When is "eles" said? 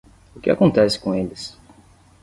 1.13-1.55